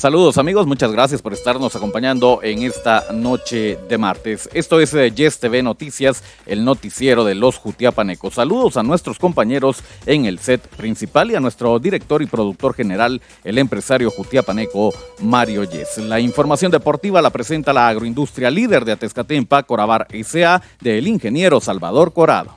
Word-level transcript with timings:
Saludos 0.00 0.38
amigos, 0.38 0.66
muchas 0.66 0.92
gracias 0.92 1.20
por 1.20 1.34
estarnos 1.34 1.76
acompañando 1.76 2.40
en 2.42 2.62
esta 2.62 3.12
noche 3.12 3.78
de 3.86 3.98
martes. 3.98 4.48
Esto 4.54 4.80
es 4.80 4.94
eh, 4.94 5.12
Yes 5.14 5.38
TV 5.38 5.62
Noticias, 5.62 6.24
el 6.46 6.64
noticiero 6.64 7.22
de 7.22 7.34
los 7.34 7.58
Jutiapanecos. 7.58 8.32
Saludos 8.32 8.78
a 8.78 8.82
nuestros 8.82 9.18
compañeros 9.18 9.82
en 10.06 10.24
el 10.24 10.38
set 10.38 10.66
principal 10.68 11.30
y 11.30 11.34
a 11.34 11.40
nuestro 11.40 11.78
director 11.78 12.22
y 12.22 12.26
productor 12.26 12.72
general, 12.72 13.20
el 13.44 13.58
empresario 13.58 14.10
jutiapaneco 14.10 14.94
Mario 15.20 15.64
Yes. 15.64 15.98
La 15.98 16.18
información 16.18 16.72
deportiva 16.72 17.20
la 17.20 17.28
presenta 17.28 17.74
la 17.74 17.86
agroindustria 17.86 18.50
líder 18.50 18.86
de 18.86 18.92
Atezcatempa, 18.92 19.64
Corabar 19.64 20.06
S.A., 20.12 20.62
del 20.80 21.08
ingeniero 21.08 21.60
Salvador 21.60 22.14
Corado. 22.14 22.56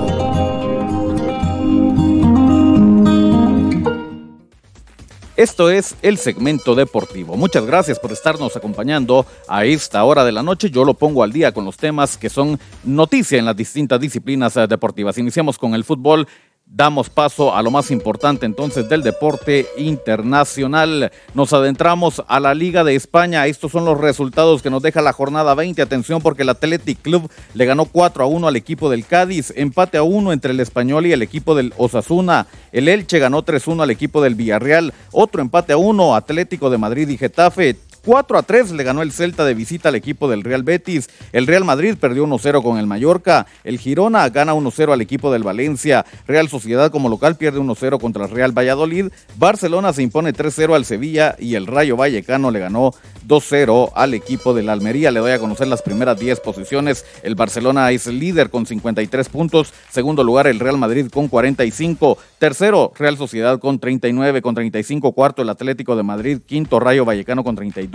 Esto 5.41 5.71
es 5.71 5.95
el 6.03 6.19
segmento 6.19 6.75
deportivo. 6.75 7.35
Muchas 7.35 7.65
gracias 7.65 7.97
por 7.97 8.11
estarnos 8.11 8.55
acompañando 8.55 9.25
a 9.47 9.65
esta 9.65 10.03
hora 10.03 10.23
de 10.23 10.31
la 10.31 10.43
noche. 10.43 10.69
Yo 10.69 10.85
lo 10.85 10.93
pongo 10.93 11.23
al 11.23 11.33
día 11.33 11.51
con 11.51 11.65
los 11.65 11.77
temas 11.77 12.15
que 12.15 12.29
son 12.29 12.59
noticia 12.83 13.39
en 13.39 13.45
las 13.45 13.55
distintas 13.55 13.99
disciplinas 13.99 14.55
eh, 14.55 14.67
deportivas. 14.67 15.17
Iniciamos 15.17 15.57
con 15.57 15.73
el 15.73 15.83
fútbol 15.83 16.27
Damos 16.73 17.09
paso 17.09 17.53
a 17.53 17.61
lo 17.61 17.69
más 17.69 17.91
importante 17.91 18.45
entonces 18.45 18.87
del 18.87 19.03
deporte 19.03 19.67
internacional. 19.77 21.11
Nos 21.33 21.51
adentramos 21.51 22.23
a 22.29 22.39
la 22.39 22.53
Liga 22.53 22.85
de 22.85 22.95
España. 22.95 23.45
Estos 23.45 23.73
son 23.73 23.83
los 23.83 23.99
resultados 23.99 24.61
que 24.61 24.69
nos 24.69 24.81
deja 24.81 25.01
la 25.01 25.11
jornada 25.11 25.53
20. 25.53 25.81
Atención 25.81 26.21
porque 26.21 26.43
el 26.43 26.49
Athletic 26.49 27.01
Club 27.01 27.29
le 27.55 27.65
ganó 27.65 27.83
4 27.83 28.23
a 28.23 28.27
1 28.27 28.47
al 28.47 28.55
equipo 28.55 28.89
del 28.89 29.05
Cádiz. 29.05 29.51
Empate 29.57 29.97
a 29.97 30.03
1 30.03 30.31
entre 30.31 30.53
el 30.53 30.61
Español 30.61 31.05
y 31.07 31.11
el 31.11 31.21
equipo 31.21 31.55
del 31.55 31.73
Osasuna. 31.75 32.47
El 32.71 32.87
Elche 32.87 33.19
ganó 33.19 33.43
3 33.43 33.67
1 33.67 33.83
al 33.83 33.91
equipo 33.91 34.21
del 34.21 34.35
Villarreal. 34.35 34.93
Otro 35.11 35.41
empate 35.41 35.73
a 35.73 35.77
1 35.77 36.15
Atlético 36.15 36.69
de 36.69 36.77
Madrid 36.77 37.09
y 37.09 37.17
Getafe. 37.17 37.75
4 38.05 38.37
a 38.37 38.41
3 38.41 38.71
le 38.71 38.83
ganó 38.83 39.03
el 39.03 39.11
Celta 39.11 39.45
de 39.45 39.53
visita 39.53 39.89
al 39.89 39.95
equipo 39.95 40.27
del 40.27 40.43
Real 40.43 40.63
Betis. 40.63 41.09
El 41.33 41.45
Real 41.45 41.63
Madrid 41.63 41.95
perdió 41.99 42.25
1-0 42.25 42.63
con 42.63 42.79
el 42.79 42.87
Mallorca. 42.87 43.45
El 43.63 43.77
Girona 43.77 44.27
gana 44.29 44.55
1-0 44.55 44.93
al 44.93 45.01
equipo 45.01 45.31
del 45.31 45.43
Valencia. 45.43 46.05
Real 46.27 46.49
Sociedad 46.49 46.91
como 46.91 47.09
local 47.09 47.35
pierde 47.35 47.59
1-0 47.59 47.99
contra 47.99 48.25
el 48.25 48.31
Real 48.31 48.57
Valladolid. 48.57 49.09
Barcelona 49.37 49.93
se 49.93 50.01
impone 50.01 50.33
3-0 50.33 50.75
al 50.75 50.85
Sevilla 50.85 51.35
y 51.37 51.55
el 51.55 51.67
Rayo 51.67 51.95
Vallecano 51.95 52.49
le 52.49 52.59
ganó 52.59 52.91
2-0 53.27 53.91
al 53.93 54.15
equipo 54.15 54.55
del 54.55 54.69
Almería. 54.69 55.11
Le 55.11 55.19
doy 55.19 55.33
a 55.33 55.39
conocer 55.39 55.67
las 55.67 55.83
primeras 55.83 56.19
10 56.19 56.39
posiciones. 56.39 57.05
El 57.21 57.35
Barcelona 57.35 57.91
es 57.91 58.07
líder 58.07 58.49
con 58.49 58.65
53 58.65 59.29
puntos. 59.29 59.73
Segundo 59.91 60.23
lugar 60.23 60.47
el 60.47 60.59
Real 60.59 60.77
Madrid 60.77 61.07
con 61.11 61.27
45. 61.27 62.17
Tercero 62.39 62.93
Real 62.97 63.17
Sociedad 63.17 63.59
con 63.59 63.77
39 63.77 64.41
con 64.41 64.55
35. 64.55 65.11
Cuarto 65.11 65.43
el 65.43 65.49
Atlético 65.49 65.95
de 65.95 66.03
Madrid. 66.03 66.39
Quinto 66.43 66.79
Rayo 66.79 67.05
Vallecano 67.05 67.43
con 67.43 67.55
32 67.55 67.90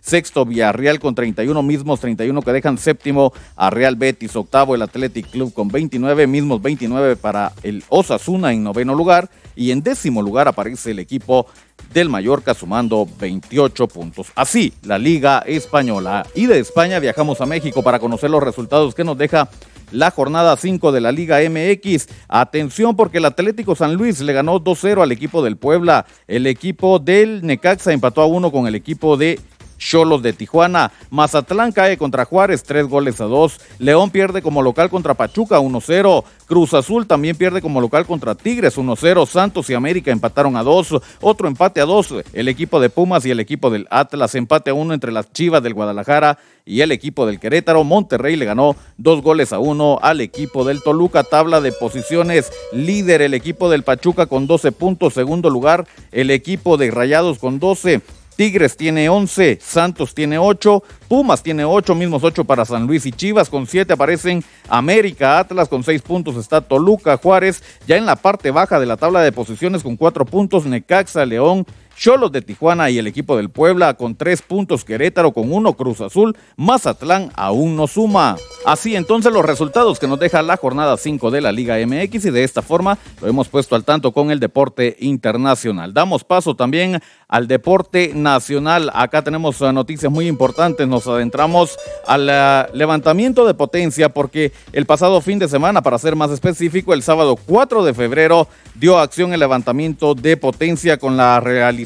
sexto 0.00 0.44
Villarreal 0.44 1.00
con 1.00 1.14
31, 1.14 1.62
mismos 1.62 2.00
31 2.00 2.42
que 2.42 2.52
dejan 2.52 2.78
séptimo 2.78 3.32
a 3.56 3.70
Real 3.70 3.96
Betis, 3.96 4.36
octavo 4.36 4.74
el 4.74 4.82
Athletic 4.82 5.30
Club 5.30 5.52
con 5.52 5.68
29, 5.68 6.26
mismos 6.26 6.62
29 6.62 7.16
para 7.16 7.52
el 7.62 7.84
Osasuna 7.88 8.52
en 8.52 8.62
noveno 8.62 8.94
lugar 8.94 9.30
y 9.56 9.70
en 9.70 9.82
décimo 9.82 10.22
lugar 10.22 10.48
aparece 10.48 10.90
el 10.90 10.98
equipo 10.98 11.46
del 11.92 12.08
Mallorca 12.08 12.54
sumando 12.54 13.08
28 13.18 13.88
puntos. 13.88 14.28
Así, 14.34 14.72
la 14.82 14.98
Liga 14.98 15.42
Española. 15.46 16.26
Y 16.34 16.46
de 16.46 16.58
España 16.58 16.98
viajamos 16.98 17.40
a 17.40 17.46
México 17.46 17.82
para 17.82 17.98
conocer 17.98 18.30
los 18.30 18.42
resultados 18.42 18.94
que 18.94 19.04
nos 19.04 19.16
deja 19.16 19.48
la 19.90 20.10
jornada 20.10 20.56
5 20.56 20.92
de 20.92 21.00
la 21.00 21.12
Liga 21.12 21.38
MX. 21.48 22.08
Atención 22.28 22.96
porque 22.96 23.18
el 23.18 23.24
Atlético 23.24 23.74
San 23.74 23.94
Luis 23.94 24.20
le 24.20 24.32
ganó 24.32 24.60
2-0 24.60 25.02
al 25.02 25.12
equipo 25.12 25.42
del 25.42 25.56
Puebla. 25.56 26.06
El 26.26 26.46
equipo 26.46 26.98
del 26.98 27.44
Necaxa 27.44 27.92
empató 27.92 28.22
a 28.22 28.26
1 28.26 28.50
con 28.50 28.66
el 28.66 28.74
equipo 28.74 29.16
de 29.16 29.38
Cholos 29.78 30.22
de 30.22 30.32
Tijuana. 30.32 30.92
Mazatlán 31.10 31.72
cae 31.72 31.96
contra 31.96 32.24
Juárez, 32.24 32.62
tres 32.62 32.86
goles 32.86 33.20
a 33.20 33.24
dos. 33.24 33.60
León 33.78 34.10
pierde 34.10 34.42
como 34.42 34.62
local 34.62 34.90
contra 34.90 35.14
Pachuca, 35.14 35.60
1-0. 35.60 36.24
Cruz 36.46 36.74
Azul 36.74 37.06
también 37.06 37.36
pierde 37.36 37.60
como 37.60 37.80
local 37.80 38.06
contra 38.06 38.34
Tigres, 38.34 38.78
1-0. 38.78 39.26
Santos 39.26 39.68
y 39.70 39.74
América 39.74 40.10
empataron 40.10 40.56
a 40.56 40.62
dos. 40.62 40.94
Otro 41.20 41.48
empate 41.48 41.80
a 41.80 41.84
dos. 41.84 42.14
El 42.32 42.48
equipo 42.48 42.80
de 42.80 42.90
Pumas 42.90 43.26
y 43.26 43.30
el 43.30 43.40
equipo 43.40 43.70
del 43.70 43.86
Atlas. 43.90 44.34
Empate 44.34 44.70
a 44.70 44.74
uno 44.74 44.94
entre 44.94 45.12
las 45.12 45.32
Chivas 45.32 45.62
del 45.62 45.74
Guadalajara 45.74 46.38
y 46.64 46.80
el 46.80 46.92
equipo 46.92 47.26
del 47.26 47.40
Querétaro. 47.40 47.84
Monterrey 47.84 48.36
le 48.36 48.44
ganó 48.44 48.76
dos 48.96 49.22
goles 49.22 49.52
a 49.52 49.58
uno 49.58 49.98
al 50.02 50.20
equipo 50.20 50.64
del 50.64 50.82
Toluca. 50.82 51.24
Tabla 51.24 51.60
de 51.60 51.72
posiciones. 51.72 52.52
Líder 52.72 53.22
el 53.22 53.34
equipo 53.34 53.68
del 53.68 53.82
Pachuca 53.82 54.26
con 54.26 54.46
12 54.46 54.72
puntos. 54.72 55.14
Segundo 55.14 55.50
lugar 55.50 55.86
el 56.12 56.30
equipo 56.30 56.76
de 56.76 56.90
Rayados 56.90 57.38
con 57.38 57.58
12. 57.58 58.02
Tigres 58.36 58.76
tiene 58.76 59.08
11, 59.08 59.58
Santos 59.62 60.14
tiene 60.14 60.36
8, 60.38 60.82
Pumas 61.08 61.42
tiene 61.42 61.64
8, 61.64 61.94
mismos 61.94 62.22
8 62.22 62.44
para 62.44 62.66
San 62.66 62.86
Luis 62.86 63.06
y 63.06 63.12
Chivas, 63.12 63.48
con 63.48 63.66
7 63.66 63.94
aparecen 63.94 64.44
América, 64.68 65.38
Atlas 65.38 65.68
con 65.68 65.82
6 65.82 66.02
puntos 66.02 66.36
está 66.36 66.60
Toluca, 66.60 67.16
Juárez, 67.16 67.62
ya 67.86 67.96
en 67.96 68.04
la 68.04 68.16
parte 68.16 68.50
baja 68.50 68.78
de 68.78 68.86
la 68.86 68.98
tabla 68.98 69.22
de 69.22 69.32
posiciones 69.32 69.82
con 69.82 69.96
4 69.96 70.26
puntos, 70.26 70.66
Necaxa, 70.66 71.24
León, 71.24 71.66
Cholos 71.96 72.30
de 72.30 72.42
Tijuana 72.42 72.90
y 72.90 72.98
el 72.98 73.06
equipo 73.06 73.36
del 73.38 73.48
Puebla 73.48 73.94
con 73.94 74.16
tres 74.16 74.42
puntos, 74.42 74.84
Querétaro 74.84 75.32
con 75.32 75.50
uno, 75.50 75.72
Cruz 75.72 76.02
Azul, 76.02 76.36
Mazatlán 76.56 77.32
aún 77.34 77.74
no 77.74 77.86
suma. 77.86 78.36
Así 78.66 78.94
entonces 78.96 79.32
los 79.32 79.44
resultados 79.44 79.98
que 79.98 80.06
nos 80.06 80.18
deja 80.18 80.42
la 80.42 80.58
jornada 80.58 80.96
5 80.96 81.30
de 81.30 81.40
la 81.40 81.52
Liga 81.52 81.76
MX 81.78 82.26
y 82.26 82.30
de 82.30 82.44
esta 82.44 82.60
forma 82.60 82.98
lo 83.22 83.28
hemos 83.28 83.48
puesto 83.48 83.76
al 83.76 83.84
tanto 83.84 84.12
con 84.12 84.30
el 84.30 84.40
deporte 84.40 84.96
internacional. 85.00 85.94
Damos 85.94 86.22
paso 86.22 86.54
también 86.54 87.00
al 87.28 87.48
deporte 87.48 88.12
nacional. 88.14 88.90
Acá 88.92 89.22
tenemos 89.22 89.60
noticias 89.60 90.12
muy 90.12 90.28
importantes. 90.28 90.86
Nos 90.86 91.06
adentramos 91.06 91.76
al 92.06 92.28
uh, 92.28 92.76
levantamiento 92.76 93.46
de 93.46 93.54
potencia 93.54 94.10
porque 94.10 94.52
el 94.72 94.84
pasado 94.84 95.20
fin 95.22 95.38
de 95.38 95.48
semana, 95.48 95.82
para 95.82 95.98
ser 95.98 96.14
más 96.14 96.30
específico, 96.30 96.92
el 96.92 97.02
sábado 97.02 97.36
4 97.36 97.84
de 97.84 97.94
febrero 97.94 98.48
dio 98.74 98.98
acción 98.98 99.32
el 99.32 99.40
levantamiento 99.40 100.14
de 100.14 100.36
potencia 100.36 100.98
con 100.98 101.16
la 101.16 101.40
realización 101.40 101.85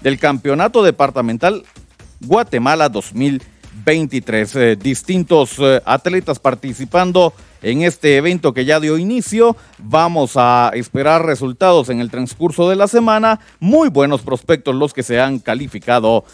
del 0.00 0.18
Campeonato 0.18 0.82
Departamental 0.82 1.64
Guatemala 2.20 2.88
2023. 2.88 4.56
Eh, 4.56 4.76
distintos 4.76 5.56
eh, 5.58 5.82
atletas 5.84 6.38
participando 6.38 7.32
en 7.62 7.82
este 7.82 8.16
evento 8.16 8.52
que 8.52 8.64
ya 8.64 8.78
dio 8.78 8.98
inicio. 8.98 9.56
Vamos 9.78 10.32
a 10.36 10.70
esperar 10.74 11.24
resultados 11.24 11.88
en 11.88 12.00
el 12.00 12.10
transcurso 12.10 12.68
de 12.68 12.76
la 12.76 12.86
semana. 12.86 13.40
Muy 13.58 13.88
buenos 13.88 14.22
prospectos 14.22 14.74
los 14.74 14.92
que 14.92 15.02
se 15.02 15.20
han 15.20 15.38
calificado 15.38 16.24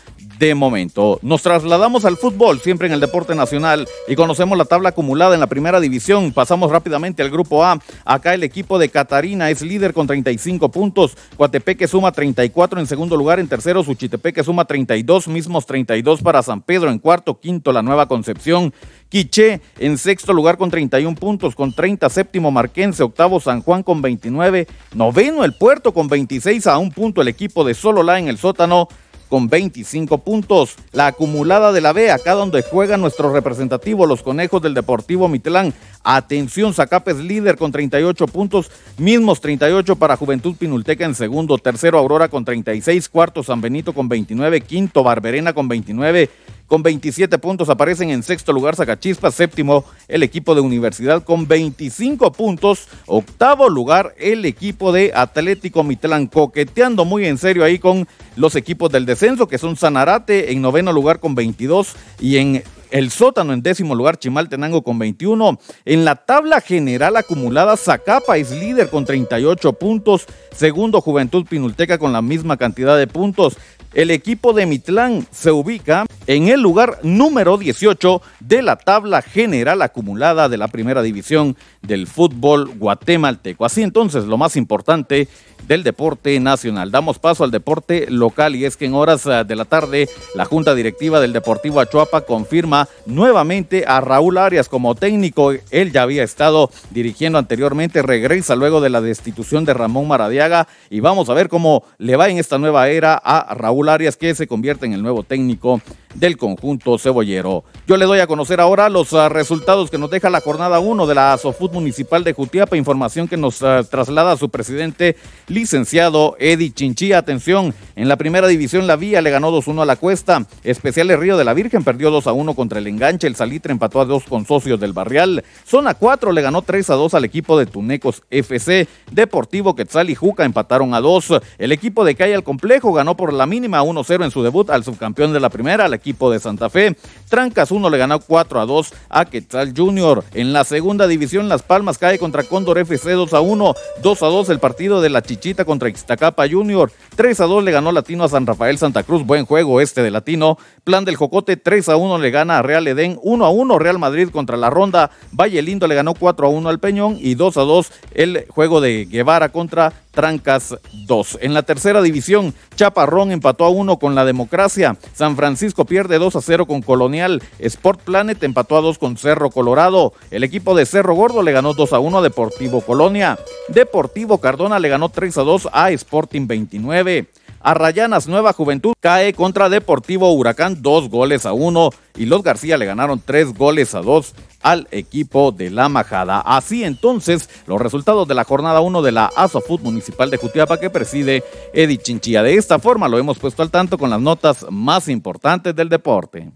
de 0.40 0.54
momento. 0.54 1.20
Nos 1.20 1.42
trasladamos 1.42 2.06
al 2.06 2.16
fútbol, 2.16 2.60
siempre 2.60 2.86
en 2.86 2.94
el 2.94 3.00
deporte 3.00 3.34
nacional, 3.34 3.86
y 4.08 4.16
conocemos 4.16 4.56
la 4.56 4.64
tabla 4.64 4.88
acumulada 4.88 5.34
en 5.34 5.40
la 5.40 5.46
primera 5.46 5.80
división. 5.80 6.32
Pasamos 6.32 6.70
rápidamente 6.70 7.22
al 7.22 7.28
grupo 7.28 7.62
A. 7.62 7.78
Acá 8.06 8.32
el 8.32 8.42
equipo 8.42 8.78
de 8.78 8.88
Catarina 8.88 9.50
es 9.50 9.60
líder 9.60 9.92
con 9.92 10.06
35 10.06 10.70
puntos. 10.70 11.14
Coatepeque 11.36 11.86
suma 11.86 12.10
34 12.10 12.80
en 12.80 12.86
segundo 12.86 13.18
lugar. 13.18 13.38
En 13.38 13.48
tercero, 13.48 13.84
Suchitepeque 13.84 14.42
suma 14.42 14.64
32, 14.64 15.28
mismos 15.28 15.66
32 15.66 16.22
para 16.22 16.42
San 16.42 16.62
Pedro. 16.62 16.90
En 16.90 16.98
cuarto, 16.98 17.38
quinto, 17.38 17.70
la 17.70 17.82
Nueva 17.82 18.08
Concepción. 18.08 18.72
Quiché 19.10 19.60
en 19.78 19.98
sexto 19.98 20.32
lugar 20.32 20.56
con 20.56 20.70
31 20.70 21.16
puntos, 21.16 21.54
con 21.54 21.74
30 21.74 22.08
séptimo 22.08 22.50
Marquense, 22.50 23.02
octavo 23.02 23.40
San 23.40 23.60
Juan 23.60 23.82
con 23.82 24.00
29, 24.00 24.68
noveno 24.94 25.44
el 25.44 25.52
Puerto 25.52 25.92
con 25.92 26.08
26 26.08 26.66
a 26.68 26.78
un 26.78 26.92
punto 26.92 27.20
el 27.20 27.28
equipo 27.28 27.64
de 27.64 27.74
Sololá 27.74 28.20
en 28.20 28.28
el 28.28 28.38
sótano 28.38 28.88
con 29.30 29.48
25 29.48 30.18
puntos. 30.18 30.76
La 30.92 31.06
acumulada 31.06 31.72
de 31.72 31.80
la 31.80 31.94
B, 31.94 32.10
acá 32.10 32.34
donde 32.34 32.62
juega 32.62 32.98
nuestro 32.98 33.32
representativo, 33.32 34.04
los 34.04 34.22
conejos 34.22 34.60
del 34.60 34.74
Deportivo 34.74 35.28
Mitlán. 35.28 35.72
Atención, 36.02 36.74
Zacapes 36.74 37.16
líder 37.16 37.56
con 37.56 37.72
38 37.72 38.26
puntos, 38.26 38.70
mismos 38.98 39.40
38 39.40 39.96
para 39.96 40.16
Juventud 40.16 40.56
Pinulteca 40.56 41.04
en 41.04 41.14
segundo, 41.14 41.58
tercero 41.58 41.98
Aurora 41.98 42.28
con 42.28 42.44
36, 42.44 43.08
cuarto 43.08 43.42
San 43.42 43.60
Benito 43.60 43.92
con 43.92 44.08
29, 44.08 44.62
quinto 44.62 45.02
Barberena 45.02 45.52
con 45.52 45.68
29, 45.68 46.28
con 46.70 46.84
27 46.84 47.36
puntos 47.38 47.68
aparecen 47.68 48.10
en 48.10 48.22
sexto 48.22 48.52
lugar 48.52 48.76
Zacachispa, 48.76 49.32
séptimo 49.32 49.84
el 50.06 50.22
equipo 50.22 50.54
de 50.54 50.60
Universidad 50.60 51.24
con 51.24 51.48
25 51.48 52.30
puntos, 52.30 52.86
octavo 53.06 53.68
lugar 53.68 54.14
el 54.16 54.44
equipo 54.44 54.92
de 54.92 55.10
Atlético 55.12 55.82
Mitlán, 55.82 56.28
coqueteando 56.28 57.04
muy 57.04 57.26
en 57.26 57.38
serio 57.38 57.64
ahí 57.64 57.80
con 57.80 58.06
los 58.36 58.54
equipos 58.54 58.92
del 58.92 59.04
descenso 59.04 59.48
que 59.48 59.58
son 59.58 59.74
Sanarate 59.74 60.52
en 60.52 60.62
noveno 60.62 60.92
lugar 60.92 61.18
con 61.18 61.34
22 61.34 61.96
y 62.20 62.36
en 62.36 62.62
el 62.90 63.10
sótano 63.10 63.52
en 63.52 63.62
décimo 63.62 63.94
lugar, 63.94 64.18
Chimaltenango 64.18 64.82
con 64.82 64.98
21. 64.98 65.58
En 65.84 66.04
la 66.04 66.16
tabla 66.16 66.60
general 66.60 67.16
acumulada, 67.16 67.76
Zacapa 67.76 68.36
es 68.36 68.50
líder 68.50 68.88
con 68.88 69.04
38 69.04 69.72
puntos. 69.74 70.26
Segundo, 70.54 71.00
Juventud 71.00 71.46
Pinulteca 71.48 71.98
con 71.98 72.12
la 72.12 72.22
misma 72.22 72.56
cantidad 72.56 72.96
de 72.96 73.06
puntos. 73.06 73.56
El 73.92 74.12
equipo 74.12 74.52
de 74.52 74.66
Mitlán 74.66 75.26
se 75.32 75.50
ubica 75.50 76.06
en 76.28 76.46
el 76.46 76.60
lugar 76.60 77.00
número 77.02 77.58
18 77.58 78.22
de 78.38 78.62
la 78.62 78.76
tabla 78.76 79.20
general 79.20 79.82
acumulada 79.82 80.48
de 80.48 80.58
la 80.58 80.68
primera 80.68 81.02
división 81.02 81.56
del 81.82 82.06
fútbol 82.06 82.70
guatemalteco. 82.78 83.64
Así 83.64 83.82
entonces, 83.82 84.26
lo 84.26 84.38
más 84.38 84.54
importante 84.54 85.26
del 85.70 85.84
deporte 85.84 86.40
nacional. 86.40 86.90
Damos 86.90 87.20
paso 87.20 87.44
al 87.44 87.52
deporte 87.52 88.10
local 88.10 88.56
y 88.56 88.64
es 88.64 88.76
que 88.76 88.86
en 88.86 88.94
horas 88.94 89.24
eh, 89.24 89.44
de 89.46 89.54
la 89.54 89.64
tarde 89.64 90.08
la 90.34 90.44
Junta 90.44 90.74
Directiva 90.74 91.20
del 91.20 91.32
Deportivo 91.32 91.78
Achuapa 91.78 92.22
confirma 92.22 92.88
nuevamente 93.06 93.84
a 93.86 94.00
Raúl 94.00 94.38
Arias 94.38 94.68
como 94.68 94.96
técnico. 94.96 95.52
Él 95.70 95.92
ya 95.92 96.02
había 96.02 96.24
estado 96.24 96.70
dirigiendo 96.90 97.38
anteriormente, 97.38 98.02
regresa 98.02 98.56
luego 98.56 98.80
de 98.80 98.90
la 98.90 99.00
destitución 99.00 99.64
de 99.64 99.72
Ramón 99.72 100.08
Maradiaga 100.08 100.66
y 100.90 100.98
vamos 100.98 101.28
a 101.28 101.34
ver 101.34 101.48
cómo 101.48 101.84
le 101.98 102.16
va 102.16 102.28
en 102.28 102.38
esta 102.38 102.58
nueva 102.58 102.88
era 102.88 103.14
a 103.14 103.54
Raúl 103.54 103.90
Arias 103.90 104.16
que 104.16 104.34
se 104.34 104.48
convierte 104.48 104.86
en 104.86 104.92
el 104.92 105.02
nuevo 105.02 105.22
técnico 105.22 105.80
del 106.14 106.36
conjunto 106.36 106.98
cebollero. 106.98 107.64
Yo 107.86 107.96
le 107.96 108.04
doy 108.04 108.20
a 108.20 108.26
conocer 108.26 108.60
ahora 108.60 108.88
los 108.88 109.12
uh, 109.12 109.28
resultados 109.28 109.90
que 109.90 109.98
nos 109.98 110.10
deja 110.10 110.30
la 110.30 110.40
jornada 110.40 110.80
1 110.80 111.06
de 111.06 111.14
la 111.14 111.32
Asofut 111.32 111.72
Municipal 111.72 112.24
de 112.24 112.32
Jutiapa, 112.32 112.76
información 112.76 113.28
que 113.28 113.36
nos 113.36 113.62
uh, 113.62 113.84
traslada 113.88 114.36
su 114.36 114.48
presidente, 114.48 115.16
licenciado 115.60 116.36
Eddie 116.38 116.72
Chinchilla. 116.72 117.18
Atención, 117.18 117.74
en 117.94 118.08
la 118.08 118.16
primera 118.16 118.48
división 118.48 118.86
la 118.86 118.96
Vía 118.96 119.20
le 119.20 119.30
ganó 119.30 119.52
2-1 119.52 119.82
a 119.82 119.84
la 119.84 119.96
Cuesta, 119.96 120.46
Especial 120.64 121.08
Río 121.18 121.36
de 121.36 121.44
la 121.44 121.52
Virgen 121.52 121.84
perdió 121.84 122.10
2-1 122.10 122.54
contra 122.54 122.78
el 122.78 122.86
Enganche, 122.86 123.26
el 123.26 123.36
Salitre 123.36 123.72
empató 123.72 124.00
a 124.00 124.06
2 124.06 124.24
con 124.24 124.46
Socios 124.46 124.80
del 124.80 124.94
Barrial, 124.94 125.44
Zona 125.66 125.92
4 125.92 126.32
le 126.32 126.40
ganó 126.40 126.62
3-2 126.62 127.12
al 127.12 127.26
equipo 127.26 127.58
de 127.58 127.66
Tunecos 127.66 128.22
FC, 128.30 128.88
Deportivo 129.10 129.76
Quetzal 129.76 130.08
y 130.08 130.14
Juca 130.14 130.46
empataron 130.46 130.94
a 130.94 131.00
2, 131.02 131.34
el 131.58 131.72
equipo 131.72 132.06
de 132.06 132.14
Calle 132.14 132.34
al 132.34 132.42
Complejo 132.42 132.94
ganó 132.94 133.14
por 133.14 133.34
la 133.34 133.44
mínima 133.44 133.82
1-0 133.82 134.24
en 134.24 134.30
su 134.30 134.42
debut 134.42 134.70
al 134.70 134.82
subcampeón 134.82 135.34
de 135.34 135.40
la 135.40 135.50
primera, 135.50 135.88
la 135.88 135.96
equipo 135.96 136.30
de 136.30 136.40
Santa 136.40 136.70
Fe. 136.70 136.96
Trancas 137.28 137.70
1 137.70 137.90
le 137.90 137.98
ganó 137.98 138.18
4 138.18 138.60
a 138.60 138.66
2 138.66 138.92
a 139.10 139.24
Quetzal 139.26 139.74
Junior. 139.76 140.24
En 140.32 140.54
la 140.54 140.64
segunda 140.64 141.06
división, 141.06 141.50
Las 141.50 141.62
Palmas 141.62 141.98
cae 141.98 142.18
contra 142.18 142.44
Cóndor 142.44 142.78
FC 142.78 143.12
2 143.12 143.34
a 143.34 143.40
1. 143.40 143.74
2 144.02 144.22
a 144.22 144.26
2 144.26 144.48
el 144.48 144.58
partido 144.58 145.00
de 145.00 145.10
la 145.10 145.22
Chichita 145.22 145.49
contra 145.54 145.88
Ixtacapa 145.88 146.48
Junior. 146.48 146.92
3 147.16 147.40
a 147.40 147.44
2 147.44 147.64
le 147.64 147.72
ganó 147.72 147.92
Latino 147.92 148.24
a 148.24 148.28
San 148.28 148.46
Rafael 148.46 148.78
Santa 148.78 149.02
Cruz. 149.02 149.26
Buen 149.26 149.44
juego 149.44 149.80
este 149.80 150.02
de 150.02 150.10
Latino. 150.10 150.56
Plan 150.84 151.04
del 151.04 151.16
Jocote 151.16 151.56
3 151.56 151.88
a 151.90 151.96
1 151.96 152.18
le 152.18 152.30
gana 152.30 152.58
a 152.58 152.62
Real 152.62 152.86
Edén. 152.86 153.18
1 153.22 153.44
a 153.44 153.50
1 153.50 153.78
Real 153.78 153.98
Madrid 153.98 154.30
contra 154.30 154.56
la 154.56 154.70
Ronda. 154.70 155.10
Valle 155.32 155.60
Lindo 155.62 155.86
le 155.86 155.94
ganó 155.94 156.14
4 156.14 156.46
a 156.46 156.50
1 156.50 156.68
al 156.68 156.78
Peñón. 156.78 157.16
Y 157.20 157.34
2 157.34 157.56
a 157.56 157.62
2 157.62 157.92
el 158.14 158.46
juego 158.48 158.80
de 158.80 159.06
Guevara 159.06 159.50
contra 159.50 159.92
Trancas 160.10 160.76
2. 161.06 161.38
En 161.40 161.54
la 161.54 161.62
tercera 161.62 162.02
división, 162.02 162.54
Chaparrón 162.74 163.32
empató 163.32 163.64
a 163.64 163.70
1 163.70 163.98
con 163.98 164.14
la 164.14 164.24
Democracia. 164.24 164.96
San 165.14 165.36
Francisco 165.36 165.84
pierde 165.84 166.18
2 166.18 166.36
a 166.36 166.40
0 166.40 166.66
con 166.66 166.82
Colonial. 166.82 167.42
Sport 167.58 168.00
Planet 168.00 168.42
empató 168.42 168.76
a 168.76 168.80
2 168.80 168.98
con 168.98 169.16
Cerro 169.16 169.50
Colorado. 169.50 170.12
El 170.30 170.44
equipo 170.44 170.74
de 170.74 170.86
Cerro 170.86 171.14
Gordo 171.14 171.42
le 171.42 171.52
ganó 171.52 171.74
2 171.74 171.92
a 171.92 172.00
1 172.00 172.18
a 172.18 172.22
Deportivo 172.22 172.80
Colonia. 172.80 173.38
Deportivo 173.68 174.38
Cardona 174.38 174.78
le 174.78 174.88
ganó 174.88 175.08
3 175.08 175.29
a 175.38 175.42
2 175.42 175.68
a 175.72 175.90
Sporting 175.90 176.46
29. 176.46 177.28
Arrayanas 177.62 178.26
Nueva 178.26 178.54
Juventud 178.54 178.94
cae 179.00 179.34
contra 179.34 179.68
Deportivo 179.68 180.32
Huracán 180.32 180.80
dos 180.80 181.10
goles 181.10 181.44
a 181.44 181.52
uno 181.52 181.90
y 182.16 182.24
los 182.24 182.42
García 182.42 182.78
le 182.78 182.86
ganaron 182.86 183.20
tres 183.22 183.52
goles 183.52 183.94
a 183.94 184.00
dos 184.00 184.34
al 184.62 184.88
equipo 184.90 185.52
de 185.52 185.70
la 185.70 185.88
Majada. 185.88 186.40
Así 186.40 186.84
entonces 186.84 187.50
los 187.66 187.80
resultados 187.80 188.26
de 188.26 188.34
la 188.34 188.44
jornada 188.44 188.80
1 188.80 189.02
de 189.02 189.12
la 189.12 189.30
ASOFUT 189.36 189.82
Municipal 189.82 190.30
de 190.30 190.38
Jutiapa 190.38 190.80
que 190.80 190.90
preside 190.90 191.44
Edi 191.74 191.98
Chinchilla. 191.98 192.42
De 192.42 192.54
esta 192.54 192.78
forma 192.78 193.08
lo 193.08 193.18
hemos 193.18 193.38
puesto 193.38 193.62
al 193.62 193.70
tanto 193.70 193.98
con 193.98 194.10
las 194.10 194.20
notas 194.20 194.66
más 194.70 195.08
importantes 195.08 195.76
del 195.76 195.88
deporte. 195.90 196.50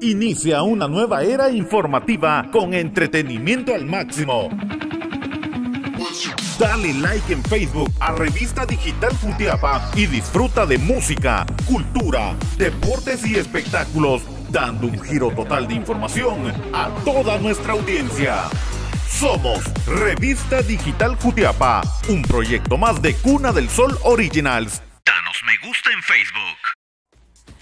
Inicia 0.00 0.62
una 0.62 0.86
nueva 0.86 1.24
era 1.24 1.50
informativa 1.50 2.48
con 2.52 2.72
entretenimiento 2.72 3.74
al 3.74 3.84
máximo. 3.84 4.48
Dale 6.58 6.92
like 6.94 7.32
en 7.32 7.40
Facebook 7.44 7.88
a 8.00 8.10
Revista 8.10 8.66
Digital 8.66 9.16
Jutiapa 9.22 9.92
y 9.94 10.06
disfruta 10.06 10.66
de 10.66 10.76
música, 10.76 11.46
cultura, 11.64 12.34
deportes 12.56 13.24
y 13.24 13.36
espectáculos, 13.36 14.22
dando 14.50 14.88
un 14.88 15.00
giro 15.00 15.30
total 15.30 15.68
de 15.68 15.74
información 15.74 16.52
a 16.72 16.88
toda 17.04 17.38
nuestra 17.38 17.74
audiencia. 17.74 18.42
Somos 19.08 19.60
Revista 19.86 20.60
Digital 20.62 21.14
Jutiapa, 21.14 21.80
un 22.08 22.22
proyecto 22.22 22.76
más 22.76 23.00
de 23.00 23.14
Cuna 23.14 23.52
del 23.52 23.68
Sol 23.68 23.96
Originals. 24.02 24.82
Danos 25.06 25.40
me 25.46 25.56
gusta 25.64 25.92
en 25.92 26.02
Facebook. 26.02 26.57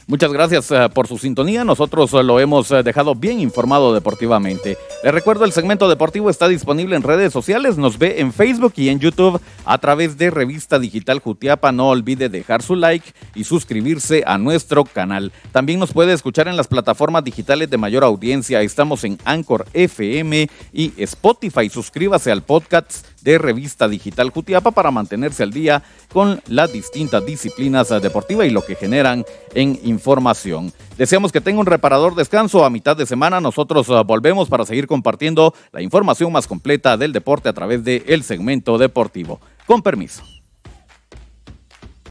Muchas 0.08 0.32
gracias 0.32 0.70
eh, 0.70 0.88
por 0.94 1.08
su 1.08 1.18
sintonía. 1.18 1.64
Nosotros 1.64 2.12
eh, 2.14 2.22
lo 2.22 2.38
hemos 2.38 2.70
eh, 2.70 2.84
dejado 2.84 3.16
bien 3.16 3.40
informado 3.40 3.92
deportivamente. 3.92 4.78
Les 5.02 5.12
recuerdo, 5.12 5.44
el 5.44 5.50
segmento 5.50 5.88
deportivo 5.88 6.30
está 6.30 6.46
disponible 6.46 6.94
en 6.94 7.02
redes 7.02 7.32
sociales. 7.32 7.76
Nos 7.76 7.98
ve 7.98 8.20
en 8.20 8.32
Facebook 8.32 8.74
y 8.76 8.88
en 8.88 9.00
YouTube 9.00 9.40
a 9.66 9.78
través 9.78 10.16
de 10.16 10.30
Revista 10.30 10.78
Digital 10.78 11.18
Jutiapa. 11.18 11.72
No 11.72 11.88
olvide 11.88 12.28
dejar 12.28 12.62
su 12.62 12.76
like 12.76 13.12
y 13.34 13.44
suscribirse 13.44 14.22
a 14.26 14.38
nuestro 14.38 14.84
canal. 14.84 15.32
También 15.52 15.78
nos 15.78 15.92
puede 15.92 16.12
escuchar 16.12 16.48
en 16.48 16.56
las 16.56 16.68
plataformas 16.68 17.24
digitales 17.24 17.68
de 17.68 17.76
mayor 17.76 18.04
audiencia. 18.04 18.62
Estamos 18.62 19.04
en 19.04 19.18
Anchor 19.24 19.66
FM 19.74 20.48
y 20.72 20.92
Spotify. 21.02 21.68
Suscríbase 21.68 22.32
al 22.32 22.42
podcast 22.42 23.06
de 23.22 23.38
Revista 23.38 23.88
Digital 23.88 24.30
Jutiapa 24.30 24.70
para 24.70 24.90
mantenerse 24.90 25.42
al 25.42 25.50
día 25.50 25.82
con 26.12 26.40
las 26.46 26.72
distintas 26.72 27.26
disciplinas 27.26 27.88
deportivas 28.00 28.46
y 28.46 28.50
lo 28.50 28.64
que 28.64 28.76
generan 28.76 29.24
en 29.54 29.78
información. 29.82 30.72
Deseamos 30.96 31.32
que 31.32 31.40
tenga 31.40 31.60
un 31.60 31.66
reparador 31.66 32.14
descanso 32.14 32.64
a 32.64 32.70
mitad 32.70 32.96
de 32.96 33.04
semana. 33.04 33.40
Nosotros 33.40 33.88
uh, 33.88 34.04
volvemos 34.04 34.48
para 34.48 34.64
seguir 34.64 34.86
compartiendo 34.86 35.52
la 35.72 35.82
información 35.82 36.32
más 36.32 36.46
completa 36.46 36.96
del 36.96 37.12
deporte 37.12 37.48
a 37.48 37.52
través 37.52 37.84
del 37.84 38.04
el 38.06 38.22
segmento 38.22 38.78
deportivo. 38.78 39.40
Con 39.66 39.82
permiso. 39.82 40.35